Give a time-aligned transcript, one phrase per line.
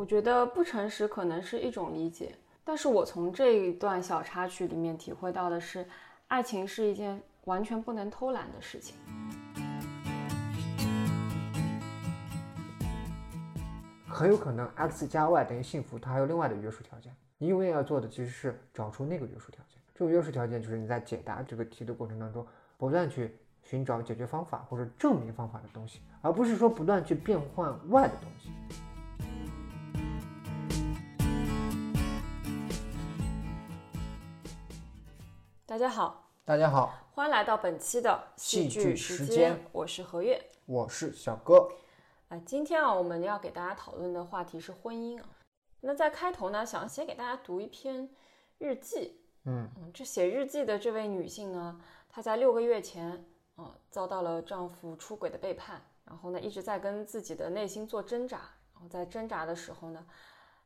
[0.00, 5.86] 我觉得不诚实可能是一种理解，但是我从这一段小插曲里面体会到的是，
[6.28, 8.96] 爱情是一件完全不能偷懒的事情。
[14.08, 17.14] 很有可能 x 加 y 等于幸福，它还有另外的约束条件。
[17.36, 19.78] 你永远要做的其实是找出那个约束条件。
[19.94, 22.46] 这个约束条件就是你在解答这个题的过程当中，
[22.78, 28.48] 不断去寻找解决方法或者证明方法的东西，而不是说不断去变换 y 的东西。
[35.70, 40.50] 大家好，大家好，欢迎来到本期的戏剧剧时间间，我是何月。
[40.66, 41.70] 我是小哥。
[42.28, 45.28] 啊，今天啊，我们要给大家讨论的话题是婚姻啊。
[45.82, 48.10] 那在开头呢，想先给大家读一篇
[48.58, 49.20] 日记。
[49.44, 58.38] 嗯嗯，这写日记的这位女性呢，她在六个月前，啊，遭到了丈夫出轨的背叛，然后呢，一直在跟自己的内心做挣扎。
[58.72, 60.04] 然后在挣扎的时候呢，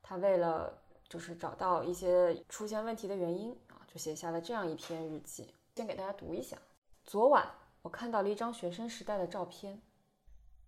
[0.03, 0.73] 她为了
[1.07, 5.55] 就是找到一些出现问题的原因啊，就写下了这样一篇日记。
[5.77, 6.59] 先给大家读一下。
[7.05, 7.49] 昨晚
[7.81, 9.81] 我看到了一张学生时代的照片。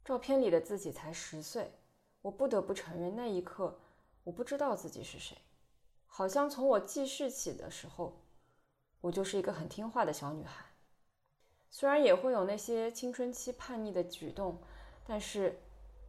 [0.04, 1.72] 照片里的自己才十岁，
[2.22, 3.80] 我不得不承认，那一刻
[4.22, 5.36] 我不知道自己是谁。
[6.06, 8.22] 好像从我记事起的时候，
[9.00, 10.64] 我就是一个很听话的小女孩。
[11.68, 14.62] 虽然也会有那些青春期叛逆的举动，
[15.04, 15.60] 但是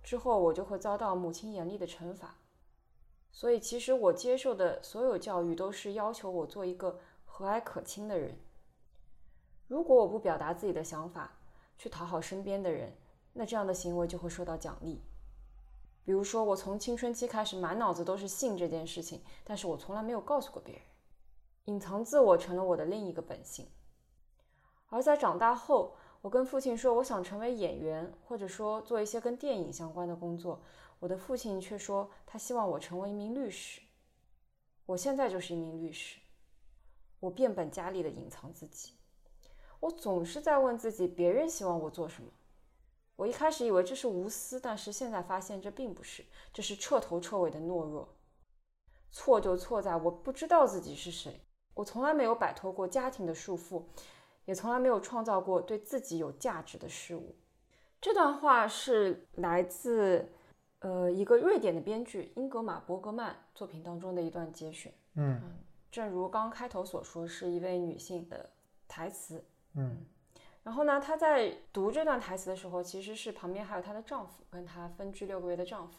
[0.03, 2.37] 之后我就会遭到母亲严厉的惩罚。
[3.37, 8.35] 所以其实我接受的所有教育都是要求我做一个和蔼可亲的人。
[9.67, 11.37] 如果我不表达自己的想法，
[11.77, 12.97] 去讨好身边的人，
[13.33, 15.03] 那这样的行为就会受到奖励。
[16.03, 20.81] 比如说，我从青春期开始满脑子都是性这件事情，但是我从来没有告诉过别人，
[21.65, 23.69] 隐藏自我成了我的另一个本性。
[24.87, 30.61] 而在长大后，我跟父亲说我想成为演员，或者说做一些跟电影相关的工作，
[30.99, 33.81] 我的父亲却说他希望我成为一名律师。
[34.85, 36.17] 我现在就是一名律师，
[37.19, 38.93] 我变本加厉地隐藏自己，
[39.79, 42.29] 我总是在问自己，别人希望我做什么。
[43.15, 48.07] 我一开始以为这是无私，但是现在发现这并不是，这是彻头彻尾的懦弱。
[49.11, 51.41] 错就错在我不知道自己是谁，
[51.73, 53.83] 我从来没有摆脱过家庭的束缚，
[54.47, 57.35] 也从来没有创造过对自己有价值的事物。
[57.99, 60.25] 这段话是来自
[60.79, 64.93] 呃一个瑞典的编剧英格玛·伯格曼作品当中的一段节选。
[65.15, 65.41] 嗯
[65.91, 68.49] 正如刚开头所说，是一位女性的
[68.87, 69.43] 台词。
[69.73, 70.05] 嗯
[70.63, 75.97] 然后呢，她在读这段台词的时候，其实是旁边还有她的丈夫，跟她分居六个月的丈夫，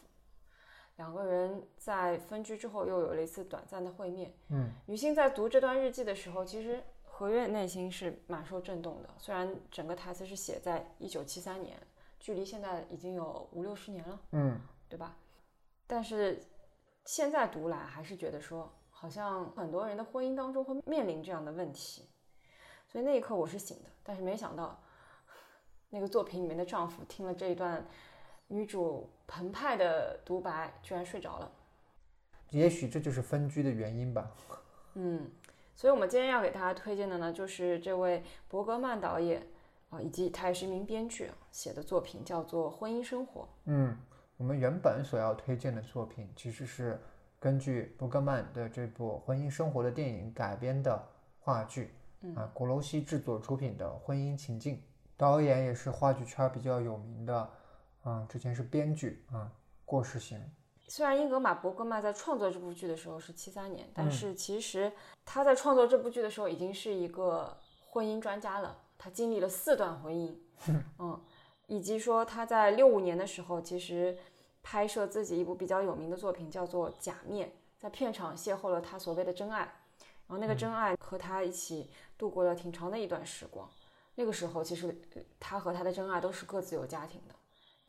[0.95, 4.33] 两个人在分居之后又有了一次短暂的会面。
[4.49, 6.81] 嗯女性在读这段日记的时候，其实
[7.19, 9.09] 何月内心是蛮受震动的。
[9.17, 11.77] 虽然整个台词是写在一九七三年，
[12.17, 14.57] 距离现在已经有五六十年了，嗯
[14.87, 15.17] 对吧？
[15.85, 16.41] 但是
[17.03, 22.07] 现在读来还是觉得说，好像很多人的婚姻当中会面临这样的问题。
[22.87, 24.81] 所以那一刻我是醒的，但是没想到，
[25.89, 27.85] 那个作品里面的丈夫听了这一段
[28.47, 31.51] 女主澎湃的独白，居然睡着了。
[32.51, 34.31] 也许这就是分居的原因吧。
[34.93, 35.29] 嗯，
[35.79, 39.47] 所以我们今天要给大家推荐的呢，就是这位伯格曼导演
[39.89, 43.43] 啊，以及他也是一名编剧啊写的作品，叫做《婚姻生活》。
[43.63, 43.97] 嗯，
[44.35, 46.99] 我们原本所要推荐的作品其实是
[47.39, 51.01] 根据伯格曼的这部《婚姻生活》的电影改编的
[51.39, 51.93] 话剧。
[52.35, 54.75] 啊，鼓楼西制作出品的《婚姻情境》，
[55.15, 57.49] 导演也是话剧圈比较有名的，
[58.03, 59.49] 啊，之前是编剧啊，
[59.85, 60.37] 过世型。
[60.89, 64.91] 虽然英格玛·伯格曼在创作这部剧的时候是七三年，但是其实
[65.23, 67.55] 他在创作这部剧的时候已经是一个
[67.85, 68.75] 婚姻专家了。
[68.97, 70.35] 他经历了四段婚姻，
[70.97, 71.21] 嗯，
[71.67, 74.17] 以及说他在六五年的时候，其实
[74.61, 79.59] 拍摄自己一部比较有名的作品叫做《假面》，在片场邂逅了他所谓的真爱。
[79.59, 83.69] 然后那个真爱和他一起度过了挺长的一段时光。
[84.15, 85.01] 那个时候，其实
[85.39, 87.33] 他和他的真爱都是各自有家庭的，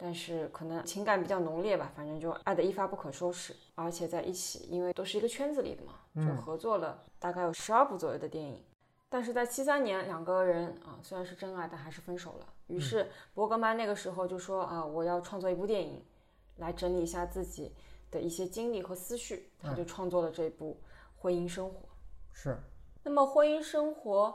[0.03, 3.55] 但是可能情感比较浓烈吧，反正就爱得一发不可收拾。
[3.75, 5.95] 而且在一起，因为都是一个圈子里的嘛，
[6.27, 8.65] 就合作了大概有十二部左右的电影。
[9.11, 12.47] 但是在七三年，两个人啊虽然是真爱，但还是分手了。
[12.69, 16.03] 于是伯格曼那个时候就说啊，我要创作一部电影，
[16.57, 17.75] 来整理一下自己
[18.11, 19.51] 的一些经历和思绪。
[19.61, 20.81] 他就创作了这部
[21.21, 21.75] 《婚姻生活》。
[22.33, 22.57] 是，
[23.03, 24.29] 那么《婚姻生活》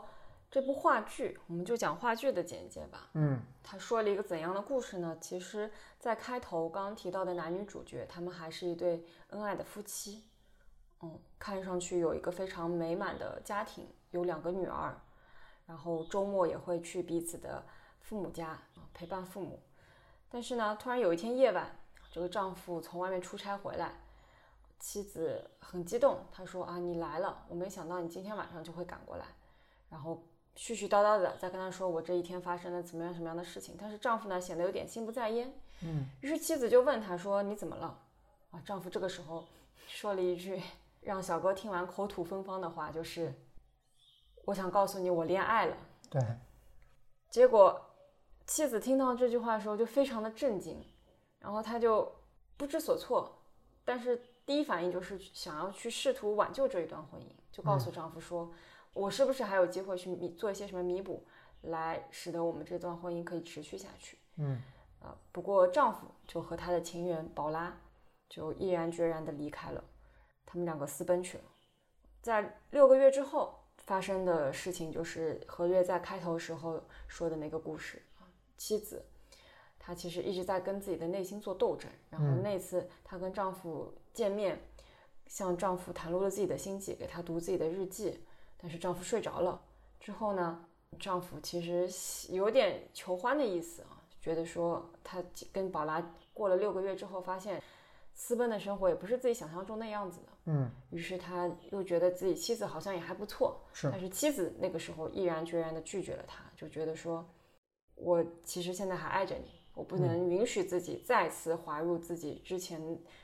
[0.56, 3.10] 这部话剧，我们就讲话剧的简介吧。
[3.12, 5.14] 嗯他说了一个怎样的故事呢？
[5.20, 10.24] 其实，在开头刚刚提到的男女主角，他们还是一对恩爱的夫妻。
[11.02, 14.98] 嗯，看上去有一个非常美满的家庭，有两个女儿，
[15.66, 17.62] 然后周末也会去彼此的
[18.00, 19.60] 父母家啊陪伴父母。
[20.30, 21.70] 但是呢，突然有一天夜晚，
[22.10, 24.00] 这个丈夫从外面出差回来，
[24.78, 29.26] 妻子很激动，她说啊，你来了，我没想到你今天晚上就会赶过来，
[29.90, 30.22] 然后
[30.56, 33.76] 絮絮叨叨的在跟他说我这一天发生了怎么样什么样的事情。
[33.78, 37.98] 但是丈夫呢显得有点心不在焉，嗯，于是妻子就问他说你怎么了？
[38.50, 39.44] 啊，丈夫这个时候
[39.86, 40.62] 说了一句
[41.02, 43.32] 让小哥听完口吐芬芳的话，就是
[44.44, 45.76] 我想告诉你我恋爱了。
[46.08, 46.22] 对，
[47.30, 47.80] 结果
[48.46, 50.82] 妻子听到这句话的时候就非常的震惊，
[51.38, 52.10] 然后他就
[52.56, 53.38] 不知所措，
[53.84, 58.50] 但是第一反应就是想要去试图挽救这一段婚姻，就告诉丈夫说
[58.96, 61.22] ：“我是不是还有机会去弥做一些什么弥补，
[61.62, 64.62] 来使得我们这段婚姻可以持续下去？”嗯，
[65.00, 67.78] 啊，不过丈夫就和他的情人宝拉
[68.28, 69.84] 就毅然决然地离开了，
[70.46, 71.44] 他们两个私奔去了。
[72.22, 78.24] 在六个月之后发生的事情，就是何月在开头时候说的那个故事啊，
[78.56, 79.04] 妻子
[79.78, 84.60] 她其实一直在跟自己的内心做斗争，然后那次她跟丈夫见面，
[85.26, 88.24] 向丈夫袒露了自己的心迹，给他读自己的日记，
[88.58, 89.60] 但是丈夫睡着了
[90.00, 90.64] 之后呢，
[90.98, 91.88] 丈夫其实
[92.32, 95.22] 有点求欢的意思啊，觉得说他
[95.52, 96.00] 跟宝拉
[96.32, 97.62] 过了六个月之后，发现
[98.14, 100.26] 私奔的生活也不是自己想象中那样子的。
[100.46, 107.28] 嗯，于是他又觉得自己妻子好像也还不错，是但是妻子那个时候毅然决然地拒绝了他，就觉得说，
[107.94, 112.80] 我其实现在还爱着你，我不能允许自己再次滑入自己之前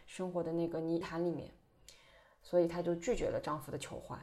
[0.06, 1.50] 生活的那个泥潭里面，
[2.42, 4.18] 所以她就拒绝了丈夫的求欢。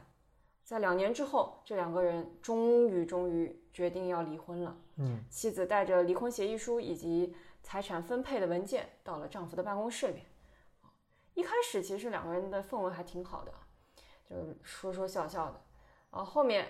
[0.70, 4.78] 在两年之后，这两个人终于终于决定要离婚了。
[4.98, 10.24] 嗯，妻子带着离婚协议书以及财产分配的文件到了丈夫的办公室里面。
[11.34, 13.52] 一开始其实两个人的氛围还挺好的，
[14.28, 15.60] 就是说说笑笑的。
[16.10, 16.68] 啊，后面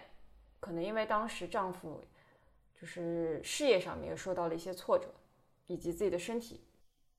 [0.60, 2.02] 可能因为当时丈夫
[2.74, 5.12] 就是事业上面也受到了一些挫折，
[5.66, 6.66] 以及自己的身体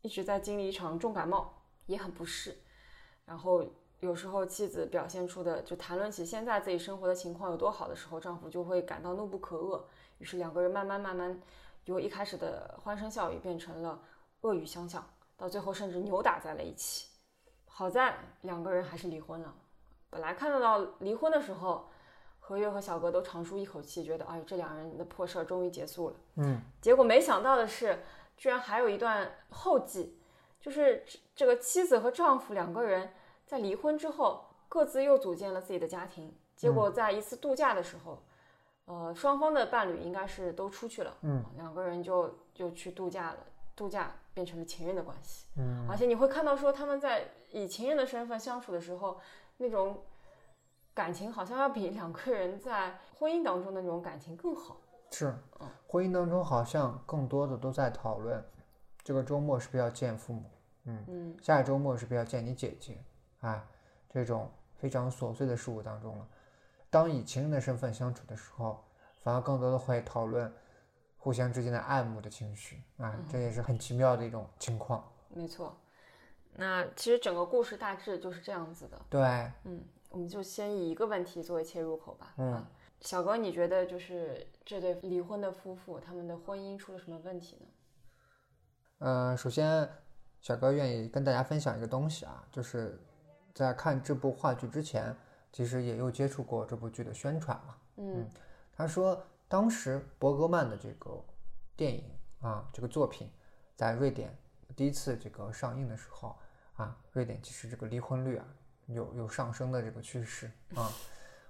[0.01, 2.57] 一直在经历一场重感冒，也很不适。
[3.23, 9.81] 然后有时候妻子表现出的就谈论起现在自己生活的情况有多好的时候，丈夫就会感到怒不可遏。
[10.17, 11.39] 于是两个人慢慢慢慢
[11.85, 13.99] 由一开始的欢声笑语变成了
[14.41, 15.07] 恶语相向，
[15.37, 17.09] 到最后甚至扭打在了一起。
[17.67, 19.53] 好在两个人还是离婚了。
[20.09, 21.87] 本来看到离婚的时候，
[22.39, 26.15] 何月和小哥都长舒一口气，觉得哎，这两人的破事儿终于结束了。
[26.37, 28.03] 嗯，结果没想到的是，
[28.35, 30.19] 居然还有一段后记，
[30.59, 31.05] 就是
[31.35, 33.13] 这个妻子和丈夫两个人
[33.51, 36.33] 在离婚之后，各自又组建了自己的家庭。
[36.55, 38.17] 结果在一次度假的时候，
[38.85, 43.37] 呃，双方的伴侣应该是都出去了，嗯，两个人就就去度假了，
[43.75, 45.47] 度假变成了情人的关系。
[45.57, 49.19] 嗯，而且你会看到说他们在以情人的身份相处的时候，
[49.57, 50.01] 那种
[50.93, 54.77] 感情好像要比两个人在婚姻当中的那种感情更好。
[55.09, 55.35] 是，
[55.87, 58.41] 婚姻当中好像更多的都在讨论，
[59.03, 60.49] 这个周末是不是要见父母？
[60.85, 62.97] 嗯嗯，下一周末是不是要见你姐姐？
[63.41, 63.67] 啊，
[64.09, 66.27] 这种非常琐碎的事物当中了。
[66.89, 68.83] 当以情人的身份相处的时候，
[69.19, 70.51] 反而更多的会讨论
[71.17, 75.07] 互相之间的爱慕的情绪啊，这也是很奇妙的一种情况。
[75.29, 75.77] 没错。
[76.53, 79.01] 那其实整个故事大致就是这样子的。
[79.09, 79.21] 对，
[79.63, 82.33] 嗯，我们就先以一个问题作为切入口吧。
[82.37, 82.67] 嗯啊，
[82.99, 87.67] 小哥，你觉得就是这对离婚的夫妇，他们的婚姻出了什么问题呢？
[88.99, 89.89] 呃，首先，
[90.41, 92.99] 小哥愿意跟大家分享一个东西啊，就是
[93.53, 95.15] 在看这部话剧之前，
[95.51, 97.75] 其实也有接触过这部剧的宣传嘛。
[97.97, 98.27] 嗯
[98.75, 101.23] 他说，当时伯格曼的这个
[101.75, 102.03] 电影
[102.39, 103.29] 啊，这个作品
[103.75, 104.35] 在瑞典
[104.75, 106.35] 第一次这个上映的时候
[106.75, 108.45] 啊，瑞典其实这个离婚率啊
[108.87, 110.91] 有有上升的这个趋势啊。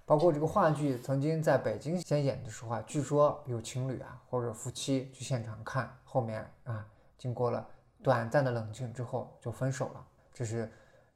[0.03, 6.86] 包括这个话剧曾经在北京先演的时候啊，据说有情侣啊或者夫妻去现场看，后面啊
[7.17, 7.65] 经过了
[8.03, 10.70] 短暂的冷静之后就分手了，这是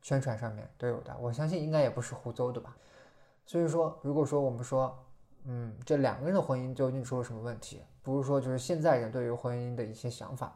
[0.05, 1.17] 宣传上面都有的。
[1.19, 2.77] 我相信应该也不是胡诌的吧。
[3.43, 4.95] 所以说，如果说我们说，
[5.45, 7.81] 嗯，这两个人的婚姻究竟出了什么问题？
[8.03, 10.55] 不是说就是现在人对于婚姻的一些想法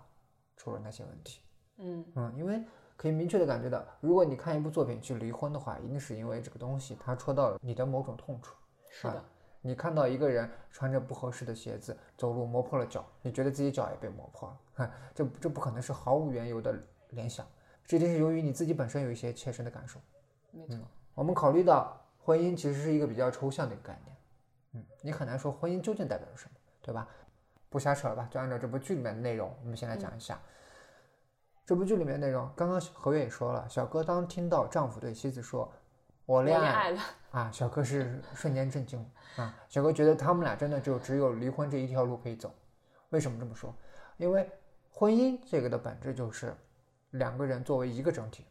[0.56, 1.42] 出了那些问题。
[1.78, 2.64] 嗯嗯，因为
[2.96, 8.56] 可以明确的感觉到，如果你看一部作品去离婚的话，一定是因为这个东西它戳到了你的某种痛处。
[8.92, 9.26] 是的，
[9.62, 16.80] 你看到一个人穿着不合适的鞋子走路磨破了脚，你觉得自己脚也被磨破了， 哼，这这不可能是毫无缘由的
[17.10, 17.44] 联想，
[17.90, 20.00] 这一定是由于你自己本身有一些切身的感受。
[20.52, 20.78] 没错。
[21.16, 24.18] 我们考虑到婚姻其实是一个比较抽象的一个概念，
[24.74, 26.52] 嗯，你很难说婚姻究竟代表着什么，
[26.84, 27.08] 对吧？
[27.68, 30.40] 不瞎扯了吧，就按照这部剧里面的内容，我们先来讲一下。
[31.66, 35.72] 这部剧里面的内容，刚刚何月也说了，小哥当听到丈夫对妻子说
[36.28, 39.04] “我我恋爱恋爱了，啊，小哥是瞬间震惊
[39.36, 39.56] 啊！
[39.68, 42.54] 小哥觉得他们俩真的就只有离婚这一条路可以走。
[43.10, 43.74] 为什么这么说？
[44.18, 44.48] 因为
[44.92, 46.56] 婚姻这个的本质就是
[47.12, 48.46] 两个人作为一个整体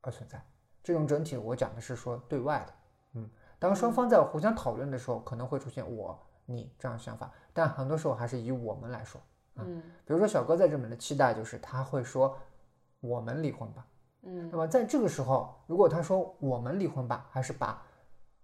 [0.00, 0.44] 而存在，
[0.82, 2.74] 这种整体，我讲的是说对外的。
[3.14, 9.20] 嗯，当双方在互相讨论的时候，可能会出现我、你这样的想法，但很多时候还是以我们来说。
[9.56, 12.36] 嗯，比如说小哥在这里面的期待就是他会说
[13.00, 13.86] 我们离婚吧。
[14.22, 17.80] 嗯，那么在这个时候，如果他说我们离婚吧，还是把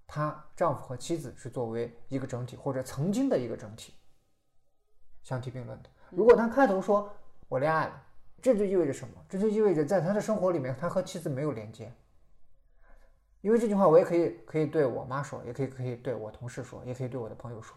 [0.06, 3.94] 他丈夫和妻子是作为一个整体，或者曾经的一个整体
[5.22, 5.88] 相提并论的。
[6.10, 7.12] 如果他开头说
[7.48, 8.02] 我恋爱了，
[8.42, 9.14] 这就意味着什么？
[9.28, 11.92] 这就意味着在他的生活里面，他和妻子没有连接。
[13.40, 17.76] 因为这句话，我也可以可以对我妈说，也可以可以对我同事说，也可以对我的朋友说，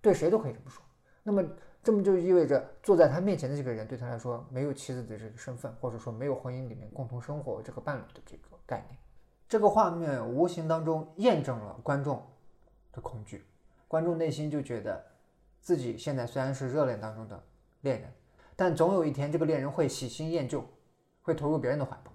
[0.00, 0.82] 对谁都可以这么说。
[1.22, 1.44] 那么
[1.82, 8.98] 这么就意味着坐在他面前的这个人对他来说没有妻子的这个身份，或者说没有婚姻里面共同生活这个伴侣的这个概念。
[9.48, 12.24] 这个画面无形当中验证了观众
[12.92, 13.44] 的恐惧，
[13.88, 15.04] 观众内心就觉得
[15.60, 17.42] 自己现在虽然是热恋当中的
[17.80, 18.12] 恋人，
[18.60, 20.62] 但总有一天这个恋人会喜新厌旧，
[21.22, 22.12] 会投入别人的怀抱。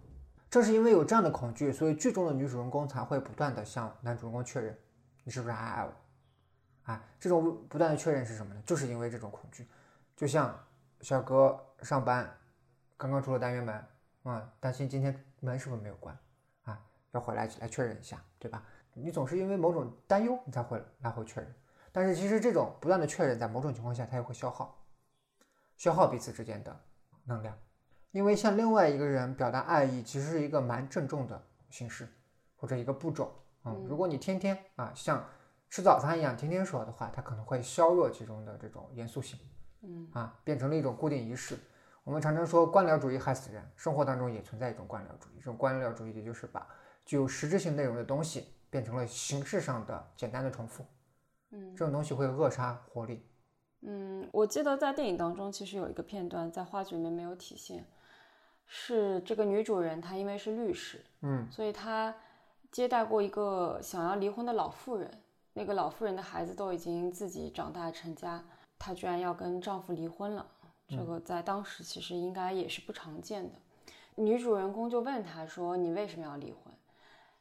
[0.48, 4.78] 正是因为有这样的恐惧，所以剧中的女主人公才会不断的向男主人公确认，
[5.24, 5.92] 你是不是还爱我？
[6.84, 8.62] 啊，这种不断的确认是什么呢？
[8.64, 9.68] 就是因为这种恐惧，
[10.16, 10.56] 就像
[11.02, 12.32] 小哥上班
[12.96, 13.84] 刚刚出了单元门，
[14.22, 16.16] 啊，担心今天门是不是没有关，
[16.66, 16.80] 啊，
[17.14, 18.64] 要回来来确认一下，对吧？
[18.94, 21.52] 你总是因为某种担忧，你才会来回确认。
[21.92, 24.85] 但是其实这种不断的确认，在某种情况下，它也会消耗，
[25.78, 26.80] 消耗彼此之间的
[27.26, 27.58] 能量。
[28.12, 32.08] 因为向另外一个人表达爱意，其实是一个蛮郑重的形式，
[32.56, 33.34] 或者一个步骤。
[33.66, 35.28] 嗯，如果你天天啊像
[35.70, 39.40] 吃早餐一样天天说的话，它可能会削弱其中的这种严肃性。
[39.82, 41.58] 嗯啊，变成了一种固定仪式。
[42.04, 45.38] 我们常常说官僚主义害死人，生活当中也存在一种官僚主义。
[45.40, 46.66] 这种官僚主义也就是把
[47.04, 50.86] 具有实质性内容的东西变成了形式上的简单的重复。
[51.52, 53.28] 嗯这种东西会扼杀活力。
[53.88, 57.86] 嗯，我记得在电影当中，其实有一个片段在话剧里面没有体现，
[58.66, 62.14] 是这个女主人她因为是律师，嗯所以她
[62.72, 65.10] 接待过一个想要离婚的老妇人，
[65.54, 68.44] 那个老妇人的孩子都已经自己长大成家，
[68.80, 70.46] 她居然要跟丈夫离婚了。
[70.88, 73.56] 这个在当时其实应该也是不常见的。
[74.16, 76.74] 女主人公就问她说：“你为什么要离婚？”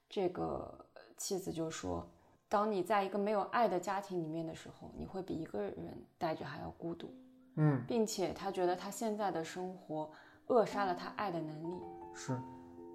[0.08, 0.86] 这个
[1.16, 2.06] 妻子就说
[2.48, 5.74] ：“当你在一个没有爱的家庭里面的时候，你会比一个人
[6.18, 7.12] 待着还要孤独，
[7.56, 10.10] 嗯，并且他觉得他现在的生活
[10.46, 11.80] 扼杀了他爱的能力。”
[12.14, 12.38] 是，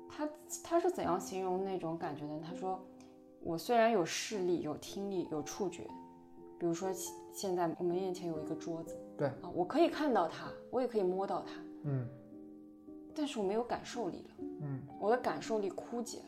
[0.10, 0.30] 他
[0.64, 2.42] 他是怎样形容那种感觉呢？
[2.46, 2.80] 他说
[3.44, 5.84] ：“我虽然有视力、有听力、有触觉，
[6.58, 11.52] 比如说现现在我们面前有一个桌子，对啊，我可以看到它，我也可以摸到它，
[11.84, 12.08] 嗯
[13.14, 16.26] 但是我没有感受力了，嗯，我的感受力枯竭了。”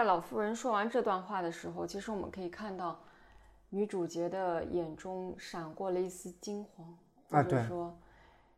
[0.00, 2.98] 在老妇人说完这段话的时候，其实我们可以看到，
[3.68, 6.96] 女主角的眼中闪过了一丝惊慌，
[7.28, 7.94] 或者说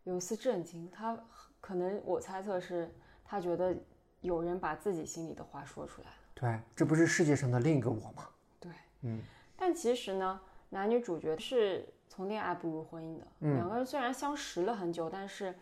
[0.04, 0.88] 有一丝震惊。
[0.88, 1.18] 她
[1.61, 2.94] 可能我猜测是
[3.25, 3.76] 她觉得
[4.20, 6.14] 有人把自己心里的话说出来了。
[6.32, 8.28] 对，这不是世界上的另一个我吗？
[8.61, 8.70] 对，
[9.00, 9.20] 嗯
[9.56, 13.26] 但其实呢，男女主角是从恋爱步入婚姻的。
[13.40, 15.52] 嗯两个人虽然相识了很久，但是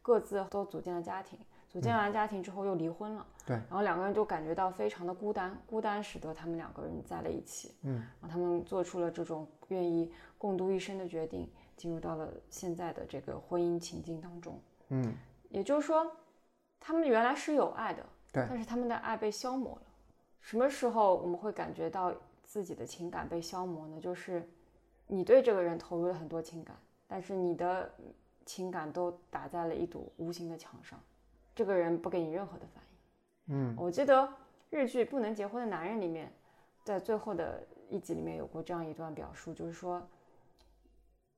[0.00, 1.38] 各自都组建了家庭。
[1.68, 3.26] 组建完家庭之后又离婚了。
[3.30, 7.74] 嗯对然后两个人就感觉到非常的孤单，孤单使得他们两个人在了一起。
[7.80, 14.60] 嗯，然后他们做出了这种愿意共度一生的决定，进入到了现在的这个婚姻情境当中。
[14.90, 15.14] 嗯，
[15.48, 16.14] 也就是说，
[16.78, 19.82] 他们原来是有爱的，对但是他们的爱被消磨了。
[20.42, 22.12] 什么时候我们会感觉到
[22.44, 23.98] 自己的情感被消磨呢？
[23.98, 24.46] 就是
[25.06, 27.90] 你对这个人投入了很多情感，但是你的
[28.44, 31.00] 情感都打在了一堵无形的墙上，
[31.58, 32.84] 这个人不给你任何的反
[33.48, 33.56] 应。
[33.56, 34.32] 嗯，我记得
[34.70, 36.32] 日剧《不能结婚的男人》里面，
[36.84, 40.00] 在最后的一集里面有过这样一段表述，就是说，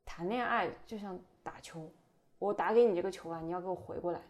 [0.04, 1.90] 谈恋爱就像打球，
[2.38, 4.20] 我打给你这个球啊，你要给我回过来。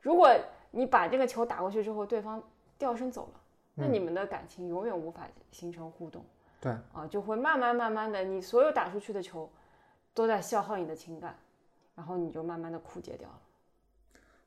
[0.00, 0.34] 如果
[0.70, 2.42] 你把这个球打过去之后，对方
[2.78, 3.40] 掉身走了，
[3.74, 6.24] 那你们的感情永远无法形成互动。
[6.62, 9.50] 对，啊，就会慢慢慢慢的，你所有打出去的球
[10.14, 11.36] 都在消耗你的情感，
[11.94, 13.40] 然后你就慢慢的枯竭掉了。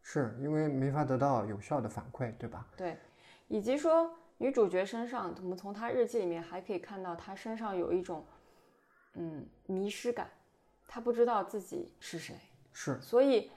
[0.10, 2.66] 是因为没法得到有效的反馈，对吧？
[2.78, 2.98] 对，
[3.50, 8.26] 以及说女主角身上，我们从她日记里面还可以看到她身上有一种
[9.16, 10.30] 嗯迷失感，
[10.88, 12.34] 她不知道自己是谁，
[12.72, 13.52] 是，所以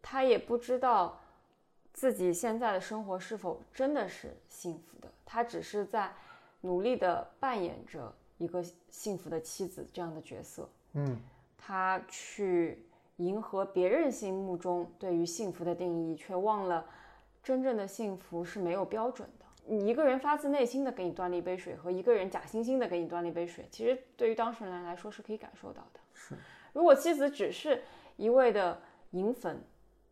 [0.00, 1.18] 她也不知道
[1.92, 6.14] 自己现在的生活是否真的是幸福的，她只是在
[6.60, 11.20] 努力的扮演着一个幸福的妻子这样的角色，嗯，
[11.56, 12.86] 她去
[13.18, 16.84] 迎合别人心目中对于幸福的定义，却忘了
[17.42, 19.44] 真正的幸福是没有标准的。
[19.66, 26.00] 你一个人发自内心的给你端了一杯水，和一个人假惺惺的给你端了一杯水，其实对于当事人来说是可以感受到的。
[26.14, 26.34] 是，
[26.72, 27.82] 如果妻子只是
[28.16, 29.62] 一味的迎粉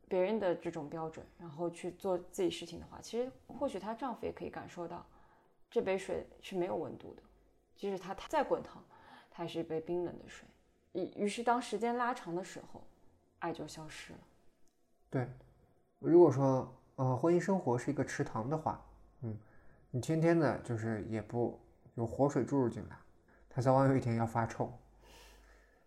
[0.09, 5.07] 别人的这种标准，然后去做自己事情的话，其实或许她丈夫也可以感受到
[5.71, 7.23] 这杯水是没有温度的，
[7.77, 8.85] 即使它再滚烫，
[9.31, 10.47] 它也是一杯冰冷的水。
[10.93, 12.83] 于于是当时间拉长的时候，
[13.47, 14.19] 爱就消失了。
[15.09, 15.29] 对，
[16.01, 18.85] 如果说呃婚姻生活是一个池塘的话，
[19.21, 19.39] 嗯，
[19.93, 21.57] 你天天的就是也不
[21.95, 22.97] 有活水注入进来，
[23.49, 24.73] 它早晚有一天要发臭。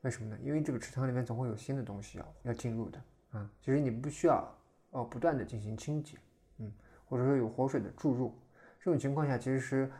[0.03, 0.37] 为什么呢？
[0.41, 3.01] 因为这个池塘里面总会有新的东西要要进入的
[3.31, 3.49] 啊。
[3.59, 4.57] 其实你不需要
[4.91, 6.17] 呃不断的进行清洁，
[6.59, 6.71] 嗯，
[7.03, 8.33] 或者说有活水的注入，
[8.79, 9.91] 这种情况下，其实是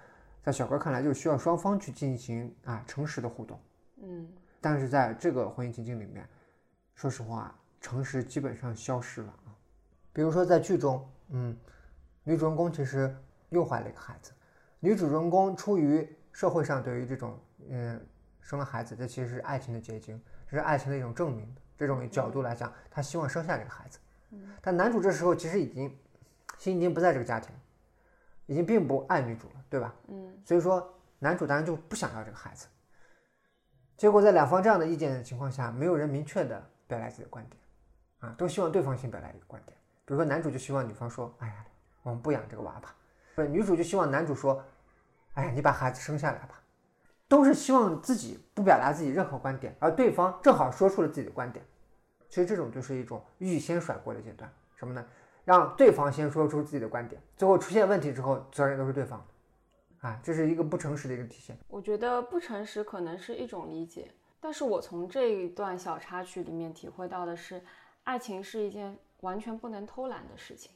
[0.42, 3.60] 在小哥看来就需要双方去进行啊诚实的互动，
[3.98, 4.26] 嗯，
[4.62, 6.26] 但是在这个婚姻情境里面，
[7.00, 9.56] 说实话，诚实基本上消失了啊。
[10.12, 11.58] 比如说在剧中，嗯，
[12.26, 13.16] 女主人公其实
[13.52, 14.34] 又怀了一个孩子，
[14.82, 17.40] 女主人公出于社会上对于这种
[17.70, 18.06] 嗯
[18.42, 23.98] 生了孩子，这其实是爱情的结晶，这是爱情的一种证明这种角度来讲，她希望生下这个孩子。
[24.62, 25.98] 但男主这时候其实已经
[26.58, 27.56] 心已经不在这个家庭，
[28.46, 29.96] 已经并不爱女主了，对吧？
[30.10, 32.68] 嗯，所以说男主当然就不想要这个孩子。
[33.96, 37.62] 结果在两方这样的意见的情况下，没有人明确的表达自己的观点，
[38.20, 39.78] 啊，都希望对方先表达一个观点。
[40.04, 41.66] 比如说男主就希望女方说：“哎呀，
[42.04, 42.94] 我们不养这个娃吧。”
[43.36, 44.62] 不，女主就希望男主说
[45.36, 46.62] ：“哎呀，你把孩子生下来吧。”
[47.30, 51.64] 都是希望自己不表达自己任何观点，而对方正好说出了自己的观点。
[52.28, 55.06] 其实这种就是一种预先甩锅的阶段，什么呢？
[55.46, 59.20] 让对方先说出自己的观点，最后出现问题之后，责任都是对方
[60.02, 61.58] 的，啊，这是一个不诚实的一个体现。
[61.68, 67.64] 我觉得不诚实可能是一种理解，但是我从这一段小插曲里面体会到的是，
[68.04, 70.72] 爱情是一件完全不能偷懒的事情。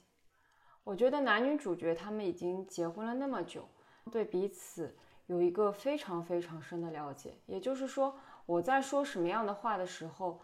[0.83, 3.67] 我觉得男女主角他们已经结婚了那么久，
[4.11, 4.93] 对彼此
[5.27, 8.13] 有一个非常非常深的了解，也就是说，
[8.45, 10.41] 我在说什么样的话的时候，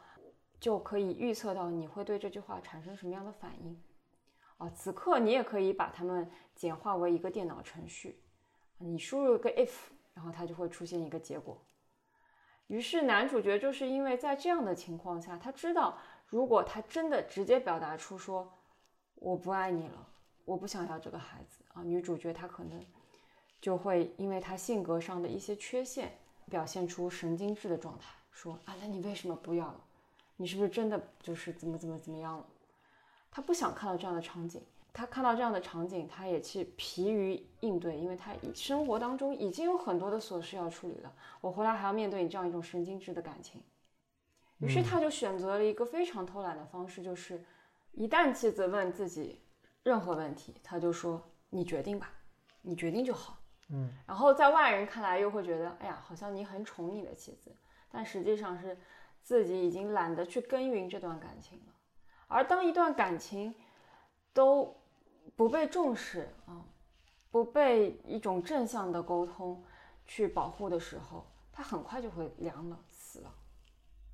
[0.58, 3.77] 就可以预测到你会对这句话产生什么样的反应。
[4.58, 8.21] 啊，此刻你也可以把它们简化为一个电脑程序，
[8.77, 9.71] 你输入一个 if，
[10.13, 11.62] 然后它就会出现一个结果。
[12.69, 18.51] 于是男主角就是因为在这样的情况下，他知道如果他真的直接表达出说
[19.15, 20.08] 我不爱你了，
[20.45, 22.79] 我不想要这个孩子啊，女主角她可能
[23.60, 26.12] 就会因为她性格上的一些缺陷，
[26.49, 29.84] 表现出神经质的状态，说啊，那你为什么不要了？
[30.38, 32.45] 你是不是真的就是怎么怎么怎么样了？
[33.32, 43.62] 他不想看到这样的场景，他看到这样的场景，他也去疲于应对，因为他生活当中已经有很多的琐事要处理了，我回来还要面对你这样一种神经质的感情，
[44.58, 47.43] 于是他就选择了一个非常偷懒的方式，就是
[47.91, 49.39] 一旦妻子问自己
[49.84, 52.12] 任何问题，他就说你决定吧，
[52.62, 53.38] 你决定就好。
[53.69, 57.56] 嗯，然后在外人看来又会觉得，哎呀，好像你很宠你的妻子，
[57.91, 58.75] 但实际上是
[59.21, 61.73] 自己已经懒得去耕耘这段感情了。
[62.28, 63.54] 而当一段感情
[64.34, 64.75] 都
[65.39, 66.65] 不被重视啊，
[67.32, 69.63] 不被一种正向的沟通
[70.06, 73.34] 去保护的时候，它很快就会凉了，死了。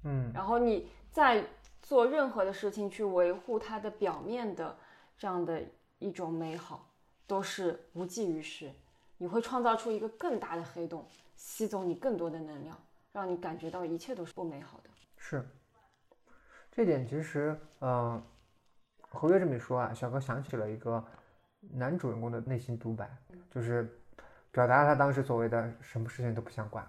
[0.03, 1.43] 嗯，然后你再
[1.81, 4.77] 做任何的事情去维护它的表面的
[5.17, 5.63] 这样的
[5.97, 6.93] 一种美好，
[7.25, 8.71] 都是无济于事。
[9.17, 12.79] 你会创造出一个更大的黑洞，吸走你更多的能量，
[13.11, 14.89] 让你感觉到一切都是不美好的。
[15.17, 15.43] 是。
[16.71, 18.21] 这点其实，嗯，
[19.15, 21.03] 合约这么一说啊，小哥想起了一个
[21.71, 23.09] 男主人公的内心独白，
[23.49, 23.89] 就是
[24.51, 26.85] 表达了他当时所谓的什么事情都不想管。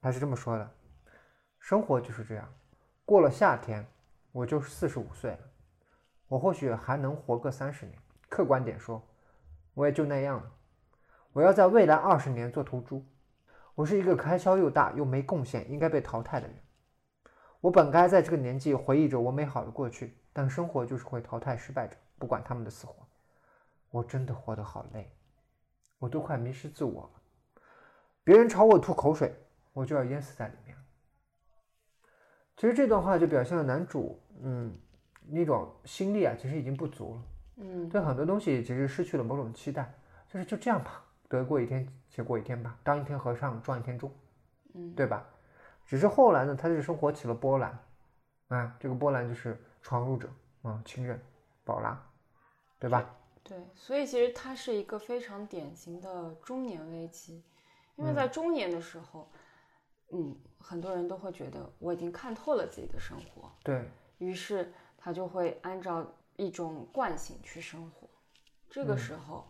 [0.00, 0.68] 他是这么说的：
[1.60, 2.48] 生活就是这样，
[3.04, 3.86] 过了夏天，
[4.32, 5.38] 我就四十五岁了，
[6.28, 7.98] 我或许还能活个三十年。
[8.28, 9.00] 客观点说，
[9.74, 10.52] 我也就那样了。
[11.32, 13.04] 我要在未来二十年做头猪。
[13.74, 16.56] 我是一个开销又大又没贡献、应该被淘汰的人。
[17.60, 22.94] 我本该在这个年纪回忆着我美好的过去，但生活就是会淘汰失败者，不管他们的死活。
[23.90, 25.10] 我真的活得好累，
[25.98, 27.62] 我都快迷失自我了。
[28.22, 29.34] 别人朝我吐口水，
[29.72, 30.76] 我就要淹死在里面。
[32.56, 34.76] 其实这段话就表现了男主，嗯，
[35.26, 37.22] 那种心力啊，其实已经不足了。
[37.56, 39.94] 嗯，对很多东西其实失去了某种期待，
[40.28, 44.12] 就是就这样吧，得过一天且过一天吧，当一天和尚撞一天钟，
[44.74, 45.26] 嗯，对吧？
[45.86, 47.78] 只是后来呢，他就生活起了波澜，
[48.48, 50.28] 啊，这个波澜就是闯入者
[50.62, 51.20] 啊，情人
[51.64, 51.98] 宝拉，
[52.78, 53.14] 对吧？
[53.44, 57.44] 对，所以其实他是一个非常典型的中年危机，
[57.94, 59.30] 因为在中年的时候，
[60.12, 68.08] 嗯，很多人都会觉得我已经看透了自己的生活，对，于是他就会按照一种惯性去生活，
[68.68, 69.46] 这个时候，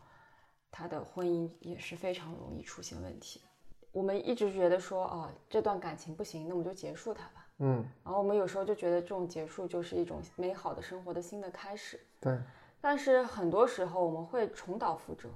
[0.71, 3.47] 他的婚姻也是非常容易出现问题的。
[3.93, 7.47] 我们一直觉得说，哦，这段感情不行，那我们就结束它吧。
[7.59, 11.99] 嗯，然后我们有时候就觉得这种结束就是一种美好的生活的新的开始。
[12.21, 12.39] 对，
[12.81, 15.31] 但是很多时候我们会重蹈覆辙。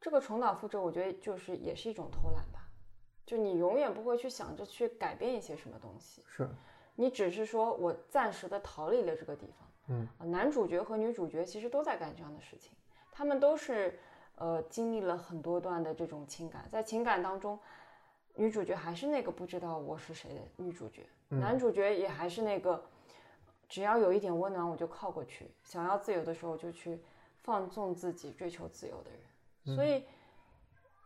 [0.00, 2.66] 这个重蹈覆辙，我觉得就是也是一种偷懒吧。
[3.26, 6.48] 就你永远不会去想着去改变一些什么东西，是，
[6.94, 9.68] 你只是说我暂时的逃离了这个地方。
[9.88, 12.72] 嗯啊，男主角和女主角其实都在干这样的事情，
[13.12, 13.98] 他们都是
[14.36, 17.58] 呃经历了很多段的这种情感，在情感当中，
[18.34, 22.84] 女主角还是那个不知道我是谁的女主角，男主角也还是那个
[23.68, 27.00] 只要有一点温暖我就靠过去，想要自由的时候就去
[27.42, 30.04] 放纵自己追求自由的人，所以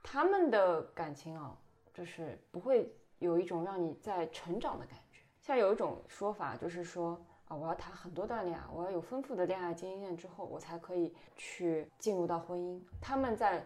[0.03, 1.57] 他们的感情啊，
[1.93, 5.21] 就是不会有一种让你在成长的感觉。
[5.41, 7.21] 像有一种说法就是说。
[7.49, 12.81] 啊，我要谈很多段恋爱，我要有丰富的恋爱经验之后，我才可以去进入到婚姻。
[13.01, 13.65] 他们在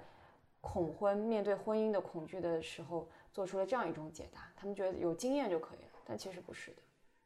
[0.60, 6.76] 恐婚、面对婚姻的恐惧的时候，做出了这样一种解答：他们觉得有经验就可以了，但其实不是的。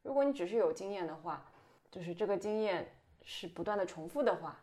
[0.01, 1.45] 如果你只是有经验的话，
[1.91, 2.87] 就是这个经验
[3.21, 4.59] 是不断的重复的话，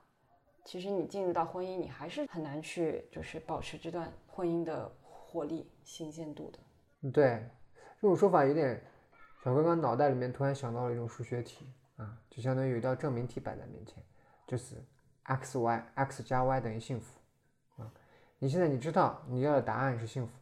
[0.65, 6.59] 其实你进入到婚姻，你还是很难去就是保持这段婚姻的活力、新鲜度的。
[7.13, 7.49] 对，
[8.01, 8.83] 这种说法有点，
[9.45, 11.65] 小刚刚脑袋里面突然想到了一种数学题。
[11.97, 14.03] 啊，就相当于有一道证明题摆在面前，
[14.47, 14.83] 就是
[15.23, 17.21] x y x 加 y 等于幸福
[17.77, 17.91] 啊。
[18.39, 20.33] 你现在你知道你要的答案是幸福，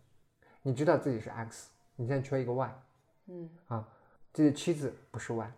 [0.62, 2.83] 你知道自己是 x，你现在缺一个 y，
[3.27, 3.87] 嗯啊，
[4.33, 5.53] 自己的妻子不是 y，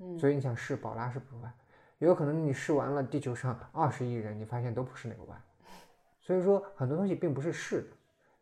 [0.00, 1.52] 嗯，所以你想试宝拉是不是 y，
[1.98, 5.42] 有可能你试完了地球上二十亿人，你发现都不是那个 y，
[6.20, 7.88] 所以说很多东西并不是试的，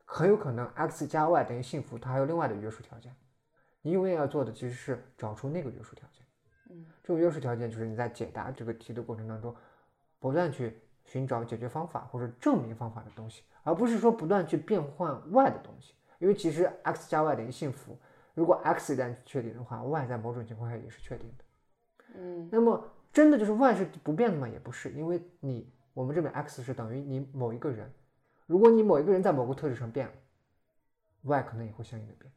[0.05, 3.15] 很有可能 x 加 y 等于幸福，它还有另外的约束条件，
[3.81, 6.26] 你永远要做的其实是找出那个约束条件。
[6.69, 9.55] 嗯，这种优势条件就是你在解答这个题的过程当中，
[10.19, 15.95] 不断去寻找解决方法或者证明方法的东西，而不是说不断去变换 y 的东西。
[16.19, 17.97] 因为其实 x 加 y 等于幸福，
[18.35, 21.45] 如果 x 一旦确定的话，y 在某种情况下也是确定的。
[22.15, 24.49] 嗯，那么真的就是 y 是不变的吗？
[24.49, 27.93] 也不是，因为你我们这边 x 是等于你某一个人，
[28.47, 30.13] 如果你某一个人在某个特质上变了
[31.23, 32.33] ，y 可能也会相应的变。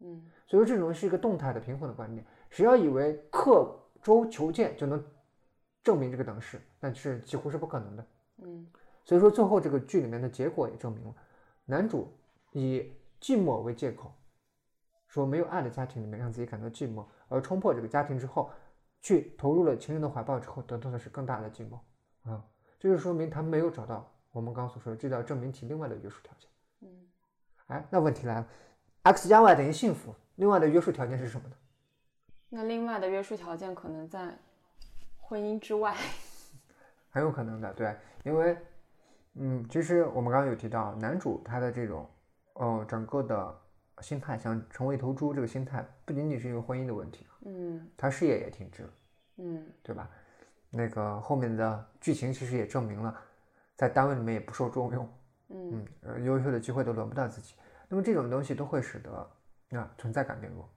[0.00, 2.22] 嗯，所以说这种是一个动态的平衡的观念。
[2.54, 5.04] 谁要以为刻舟求剑就能
[5.82, 8.06] 证明这个等式，那是几乎是不可能的。
[8.44, 8.64] 嗯，
[9.04, 11.14] 所以说最后这个剧里面的结果也证明了，
[11.64, 12.16] 男主
[12.52, 14.14] 以寂寞为借口，
[15.08, 18.48] 说没有爱的家庭里面让自己感到寂寞，而冲破这个家庭之后，
[19.02, 22.40] 去投入了情人的怀抱之后，得到的是更大的寂寞啊，
[22.78, 26.48] 这就说明他没有找到我们刚所说的这道证明题另外的约束条件。
[26.82, 26.88] 嗯，
[27.66, 28.46] 哎，那问题来了
[29.02, 31.56] ，x 加 y 等于幸福，另外的约束条件是什么呢？
[32.56, 34.32] 那另外的约束条件可能在
[35.18, 35.92] 婚姻之外。
[37.10, 38.56] 很有可能的，对，因为，
[39.34, 42.08] 嗯，其实我们刚刚有提到，男主他的这种，
[42.52, 43.60] 呃，整个的
[44.02, 48.90] 心态，想成为一头猪，这个心态不仅仅是一个婚姻的问题，嗯他事业也停滞了，
[49.38, 50.08] 嗯对吧？
[50.70, 53.20] 那个后面的剧情其实也证明了，
[53.74, 55.08] 在单位里面也不受重用，
[55.48, 57.56] 嗯嗯，呃，优秀的机会都轮不到自己，
[57.88, 59.12] 那么这种东西都会使得
[59.76, 60.68] 啊存在感变弱。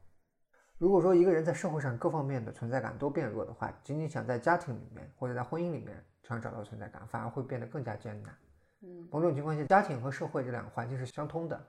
[0.79, 8.35] 如果说一个人在社会上各方面的存在感都变弱的话，仅仅想在家庭里面或者在婚姻里面想找到存在感，反而会变得更加艰难。
[8.81, 11.67] 嗯某种情况下，家庭和社会这两个环境是相通的。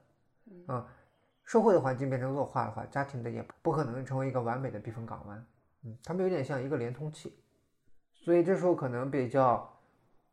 [0.69, 0.85] 嗯，
[1.45, 5.47] 社会的环境变成弱化的话，家庭的也不可能成为一个完美的避风港湾。
[5.85, 7.35] 嗯，他们有点像一个连通器。
[8.13, 9.75] 所以这时候可能比较，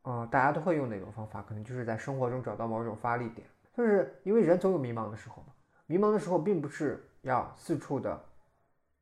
[0.02, 3.48] 呃，大家都会用的一种方法，可能就是在生活中找到某种发力点。
[3.74, 5.54] 就是因为人总有迷茫的时候嘛，
[5.86, 8.22] 迷茫的时候并不是要四处的。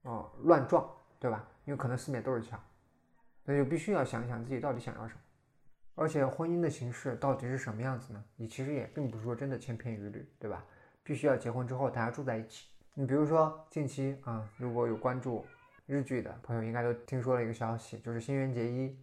[0.04, 0.89] 哦，乱撞，
[1.20, 1.46] 对吧？
[1.66, 2.62] 因为可能四面都是墙，
[3.44, 5.20] 那就必须要想一想自己到底想要什么。
[5.96, 8.24] 而且婚姻的形式到底是什么样子呢？
[8.36, 10.66] 你其实也并不是说真的千篇一律，对吧？
[11.04, 12.68] 必须要结婚之后大家住在一起。
[12.96, 15.46] 你比如说近期啊，如果有关注
[15.86, 18.98] 日剧的朋友，应该都听说了一个消息，就是新垣结衣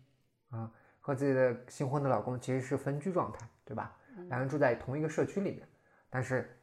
[0.50, 3.96] 啊和自己的新婚的老公其实是分居状态，对吧？
[4.28, 5.66] 两人住在同一个社区里面，
[6.10, 6.60] 但是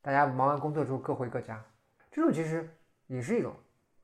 [0.00, 1.64] 大家忙完工作之后各回各家，
[2.12, 2.68] 这种其实
[3.06, 3.52] 也是一种。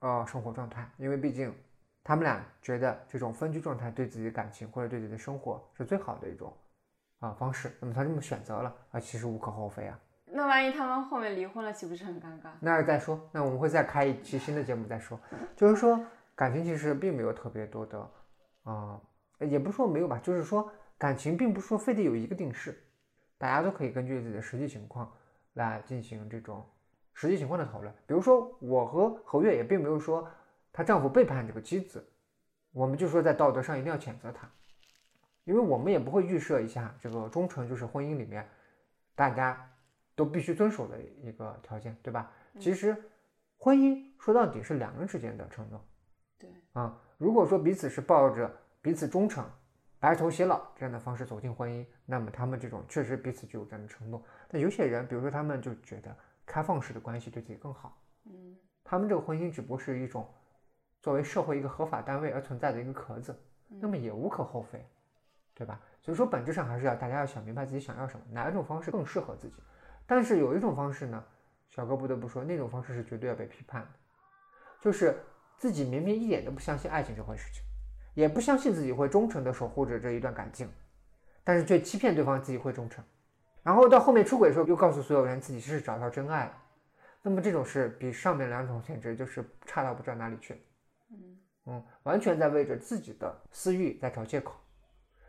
[0.01, 1.55] 呃，生活状态，因为毕竟
[2.03, 6.53] 他们俩觉得这种分居状态对自己的感情或者对自己的生活是最好的一种
[7.19, 9.99] 啊方式，那么他这么选择了啊，其实无可厚非啊。
[10.33, 12.51] 那万一他们后面离婚了，岂不是很尴尬？
[12.61, 15.19] 那再说，那我们会再开一期新的节目再说。
[15.57, 16.01] 就是说，
[16.35, 18.11] 感情其实并没有特别多的
[18.63, 19.01] 啊、
[19.41, 22.81] 也不是说没有吧，就是说感情并不是说非得有一个定式，
[23.37, 25.11] 大家都可以根据自己的实际情况
[25.55, 26.65] 来进行这种
[27.21, 27.93] 实际情况的讨论。
[28.07, 30.27] 比如说，我和侯月也并没有说
[30.73, 32.03] 她丈夫背叛这个妻子，
[32.73, 34.51] 我们就说在道德上一定要谴责她，
[35.45, 38.49] 因为我们也不会预设一下这个忠诚就是婚姻里面
[39.15, 39.71] 大家
[40.15, 42.33] 都必须遵守的一个条件，对吧？
[42.59, 42.97] 其实
[43.59, 45.85] 婚姻说到底是两个人之间的承诺。
[46.39, 49.45] 对啊，如果说彼此是抱着彼此忠诚、
[49.99, 54.25] 白头偕老这样的方式走进婚姻，那么他们这种确实彼此具有这样的承诺。
[54.49, 56.17] 但有些人，比如说他们就觉得
[56.51, 58.57] 开放式的关系对自己更好，嗯。
[58.83, 60.29] 他们这个婚姻只不过是一种
[61.01, 64.85] 作为社会一个合法单位而存在的一个壳子，那么也无可厚非，
[65.55, 65.81] 对吧？
[66.03, 69.55] 所以说本质上还是要大家要想明白自己想要什么，哪一种方式更适合自己。
[70.07, 71.25] 但是有一种方式呢，
[71.69, 73.89] 小哥不得不说，那种方式是绝对要被批判的，
[74.81, 75.17] 就是
[75.57, 77.63] 自己明明一点都不相信爱情这回事情，
[78.15, 80.69] 也不相信自己会忠诚的守护着这一段感情，
[81.45, 83.05] 但是却欺骗对方自己会忠诚，
[83.63, 86.53] 然后到后面出轨的时候又告诉所有人自己是找到真爱了，
[87.23, 90.63] 那么这种事比上面两种简直就是差到不知道哪里去。
[91.11, 94.55] 嗯嗯，完全在为着自己的私欲在找借口。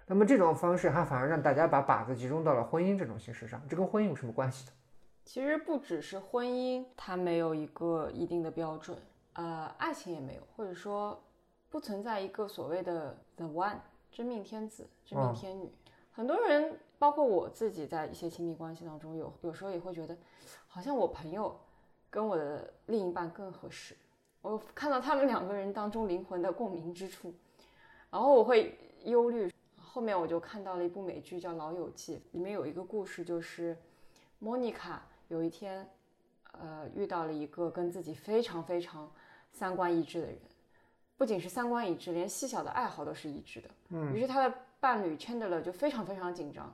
[0.07, 4.71] 那么这种方式还反而让大家把靶子集中到了婚姻这种形式上，这跟婚姻有什么关系的？
[5.23, 8.97] 其实不只是婚姻，它没有一个一定的标准，
[9.33, 11.21] 呃，爱情也没有，或者说
[11.69, 13.77] 不存在一个所谓的 the one
[14.11, 15.71] 真命天子、真命嗯天女。
[16.11, 20.15] 很多人，包括我自己，在一些亲密关系当中有，有时候也会觉得，
[20.67, 21.59] 好像我朋友
[22.11, 23.97] 跟我的另一半更合适。
[24.43, 27.33] 我看到他们两个人当中灵魂的共鸣之处，
[28.11, 29.51] 然后我会忧虑。
[29.79, 33.75] 后面我就看到了一部美剧叫《老友记》，里面有一个故事，就是
[34.37, 35.89] 莫妮卡有一天，
[36.51, 39.11] 呃，遇到了一个跟自己非常非常
[39.51, 40.37] 三观一致的人，
[41.17, 43.69] 不仅是三观一致，连细小的爱好都是一致的。
[43.89, 46.73] 嗯，于是他的伴侣 Chandler 就非常非常紧张，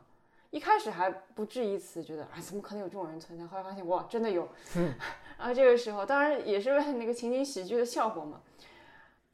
[0.49, 3.45] 一开始还不置一词，觉得啊怎么可能有这种人存在？
[3.45, 4.47] 后来发现哇，真的有。
[4.77, 4.95] 嗯，
[5.37, 8.41] 然后这个时候，当然也是为了那个情景喜剧的效果嘛，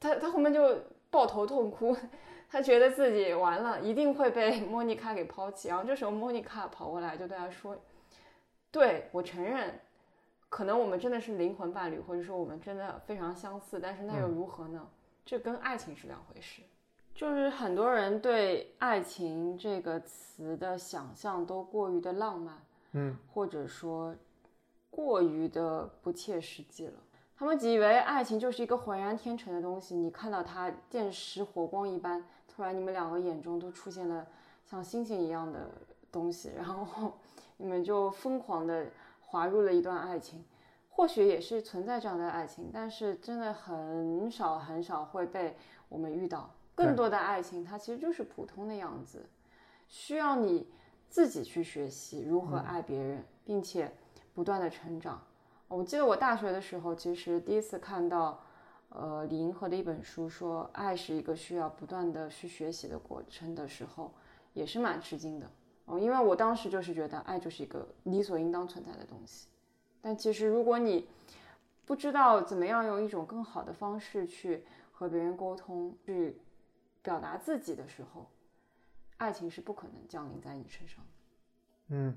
[0.00, 1.96] 他他后面就抱头痛哭。
[2.50, 5.66] 他觉得自己完了，一定会被莫妮卡给抛弃。
[5.68, 7.76] 然后这时候莫妮卡跑过来就对他说
[8.70, 9.80] ：“对我承认，
[10.48, 14.86] 可能我们真的是灵魂伴侣，或者说我们真的非常相似，但是那又如何呢？
[15.26, 16.62] 这跟爱情是两回事。
[17.14, 22.60] 就是很多人对爱情这个词的想象都过于的浪漫，
[22.92, 24.14] 嗯，或者说
[24.90, 26.94] 过于的不切实际了。”
[27.36, 34.26] 他们以为爱情就是一个浑然天成的东西，你看到它电石火光一般，突然你们两个眼中都出现了
[34.64, 35.70] 像星星一样的
[36.10, 37.12] 东西，然后
[37.56, 38.86] 你们就疯狂的
[39.20, 40.44] 滑入了一段爱情。
[40.90, 45.56] 或许也是存在这样的爱情，但是真的很少很少会被
[45.88, 46.48] 我们遇到。
[46.74, 49.24] 更多的爱情，它其实就是普通的样子，
[49.88, 50.66] 需要你
[51.08, 53.92] 自己去学习如何爱别人，并且
[54.34, 55.22] 不断的成长。
[55.68, 58.40] 我记得我大学的时候，其实第一次看到，
[58.90, 64.12] 呃，李银河的一本书说爱是一个需要不断的去学习的过程的时候，
[64.52, 65.50] 也是蛮吃惊的。
[65.86, 69.48] 哦，因为我当时就是觉得爱就是一个理所应当存在的东西。
[70.00, 71.06] 但其实如果你
[71.84, 76.38] 不知道怎么样用一种更好的方式去和别人沟通，去
[77.04, 78.26] 表达自己的时候，
[79.18, 81.10] 爱情是不可能降临在你身上的。
[81.94, 82.16] 嗯，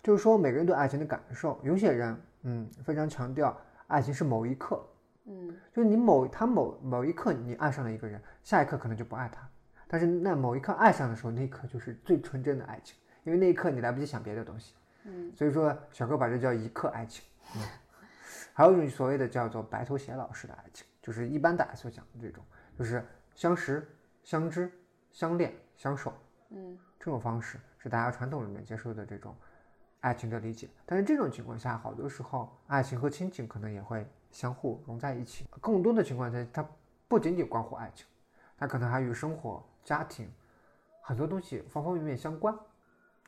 [0.00, 3.54] 就是说每个人对爱情的感受，有些人嗯非常强调
[3.88, 4.80] 爱情是某一刻，
[5.24, 9.46] 嗯，就是你某他某某一刻你爱上了一个人，下一刻可能就不爱他，
[9.88, 17.24] 但是那某一刻爱上的时候，那一刻就是最纯真的爱情，因为那一刻你来不及想别的东西，嗯，所以说小哥把这叫一刻爱情，
[17.56, 17.62] 嗯，
[18.52, 22.44] 还有一种所谓的叫做白头偕老式的爱情，就是一般大家所讲的这种，
[22.78, 23.84] 就是相识、
[24.28, 24.70] 相知、
[25.10, 26.12] 相恋、相守，
[26.50, 29.34] 嗯，这种方式是大家传统里面接受的这种
[30.00, 30.68] 爱情的理解。
[30.84, 35.46] 但是这种情况下，好多时候爱情和亲情可能也会相互融在一起。
[35.62, 36.62] 更多的情况下，它
[37.08, 38.06] 不仅仅关乎爱情，
[38.58, 40.30] 它可能还与生活、家庭
[41.00, 42.54] 很多东西方方面面相关，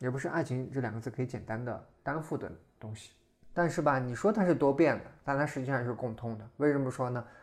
[0.01, 2.47] 也不是爱情这两个字可以简单的担负的
[2.79, 3.13] 东西。
[3.51, 6.47] 但是吧，你说它是多变的，但它实际上是共通的。
[6.57, 7.25] 为什么说呢？《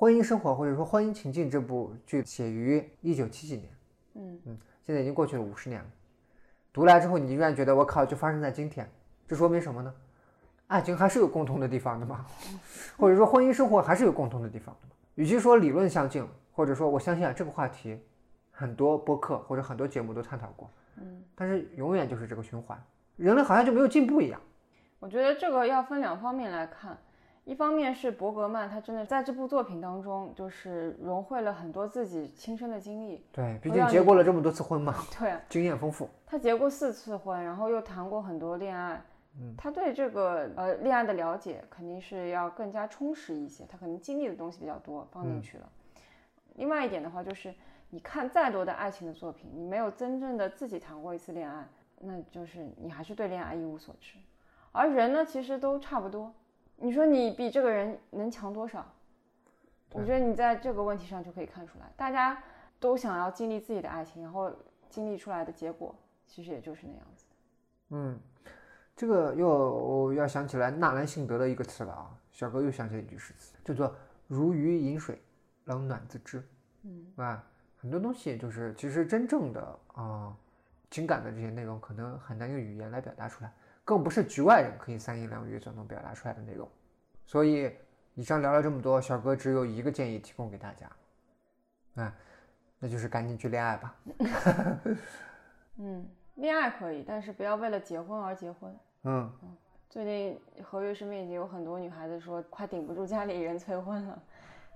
[0.00, 3.68] 婚姻生活》或者说《婚姻情境》这部剧写于一九七几年，
[4.14, 5.86] 嗯嗯，现在已经过去了五十年了。
[6.72, 8.90] 读来之后，你依然觉得我靠，就发生在今天，
[9.28, 9.94] 这说明什么呢？
[10.68, 12.24] 爱情还是有共通的地方的嘛，
[12.96, 14.94] 或者说婚姻生活还是有共通的地方的嘛。
[15.16, 18.00] 与其说理论相近，或者说我相信啊这个话题，
[18.50, 22.82] 很多播客或者很多节目都探讨过，嗯，但是永远就是这个循环，
[23.16, 24.40] 人类好像就没有进步一样。
[24.98, 26.96] 我觉得这个要分两方面来看，
[27.44, 33.24] 一方面是伯格曼他真的在这部作品当中，就是融汇了很多自己亲身的经历。
[33.32, 36.08] 对，毕竟结过了这么多次婚嘛， 对啊，经验丰富。
[36.26, 39.02] 他结过四次婚，然后又谈过很多恋爱，
[39.36, 45.68] 嗯，他对这个呃恋爱的了解肯定是要更加充实一些，他可能经历的东西比较多，放进去了。
[46.54, 47.52] 另外一点的话，就是
[47.88, 51.66] 你看再多的爱情的作品，你没有真正的自己谈过一次恋爱，
[51.98, 54.18] 那就是你还是对恋爱一无所知。
[54.72, 56.32] 而人呢，其实都差不多。
[56.82, 58.84] 你说你比这个人能强多少？
[59.92, 62.42] 我觉得你在这个问题上就可以看出来，大家
[62.78, 64.50] 都想要经历自己的爱情，然后
[64.88, 65.94] 经历出来的结果，
[66.26, 67.26] 其实也就是那样子。
[67.90, 68.18] 嗯，
[68.96, 73.94] 这个又要想起来纳兰性德的一个词了啊，小哥又想起了一句诗词，叫做
[74.28, 75.20] “如鱼饮水，
[75.64, 76.42] 冷暖自知”。
[76.82, 77.44] 嗯，啊，
[77.76, 80.34] 很多东西就是其实真正的啊
[80.90, 83.52] 情感的这些内容，可能很难用语言来表达出来，
[83.90, 86.68] 更不是局外人可以三言两语就能表达出来的内容。
[87.26, 87.68] 所以，
[88.14, 90.86] 以上聊了这么多，小哥只有一个建议提供给大家，
[92.00, 92.14] 啊，
[92.78, 93.94] 那就是赶紧去恋爱吧。
[95.78, 98.72] 嗯，恋爱可以，但是不要为了结婚而结婚。
[99.02, 99.28] 嗯，
[99.88, 104.22] 最近合约身边已经有很多女孩子说，快顶不住家里人催婚了，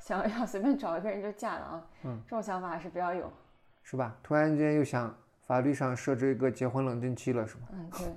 [0.01, 1.87] 想要随便找一个人就嫁了啊。
[2.03, 3.33] 嗯，这种想法还是不要有。
[3.85, 4.17] 是吧？
[4.25, 7.69] 突然间又想法律上设置一个结婚冷静期了，是吧？
[7.71, 8.09] 嗯，对。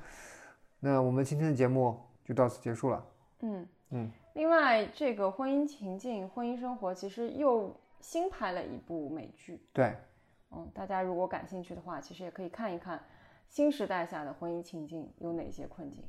[0.80, 3.06] 那我们今天的节目就到此结束了。
[3.40, 4.12] 嗯嗯。
[4.34, 9.60] 另外，这个婚姻情境、婚姻生活其实又新拍了一部美剧。
[9.74, 9.96] 对。
[10.52, 13.04] 嗯，大家如果感兴趣的话，其实也可以看一看
[13.50, 16.04] 新时代下的婚姻情境有哪些困境。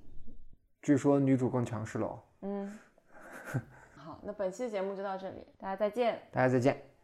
[0.82, 2.20] 据说女主更强势喽。
[2.42, 2.78] 嗯。
[3.96, 6.20] 好，那本期的节目就到这里，大家再见。
[6.30, 6.97] 大家再见。